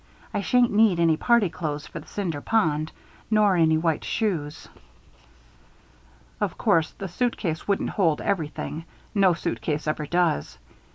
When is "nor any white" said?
3.29-4.03